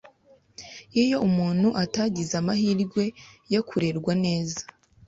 [1.03, 3.03] Iyo umuntu atagize amahirwe
[3.53, 4.61] yo kurerwa neza